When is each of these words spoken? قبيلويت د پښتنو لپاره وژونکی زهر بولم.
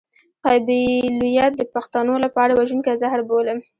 قبيلويت 0.45 1.51
د 1.57 1.61
پښتنو 1.73 2.15
لپاره 2.25 2.51
وژونکی 2.59 2.93
زهر 3.01 3.19
بولم. 3.29 3.59